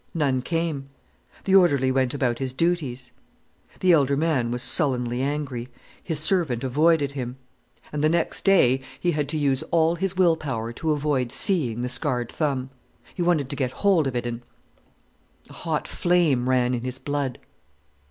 None 0.15 0.41
came. 0.41 0.89
The 1.43 1.53
orderly 1.53 1.91
went 1.91 2.15
about 2.15 2.39
his 2.39 2.53
duties. 2.53 3.11
The 3.81 3.91
elder 3.91 4.17
man 4.17 4.49
was 4.49 4.63
sullenly 4.63 5.21
angry. 5.21 5.69
His 6.03 6.19
servant 6.19 6.63
avoided 6.63 7.11
him. 7.11 7.37
And 7.93 8.03
the 8.03 8.09
next 8.09 8.43
day 8.43 8.81
he 8.99 9.11
had 9.11 9.29
to 9.29 9.37
use 9.37 9.61
all 9.69 9.93
his 9.93 10.17
willpower 10.17 10.73
to 10.73 10.91
avoid 10.93 11.31
seeing 11.31 11.83
the 11.83 11.87
scarred 11.87 12.31
thumb. 12.31 12.71
He 13.13 13.21
wanted 13.21 13.47
to 13.51 13.55
get 13.55 13.69
hold 13.85 14.07
of 14.07 14.15
it 14.15 14.25
and—— 14.25 14.41
A 15.51 15.53
hot 15.53 15.87
flame 15.87 16.49
ran 16.49 16.73
in 16.73 16.81
his 16.83 16.97
blood. 16.97 17.37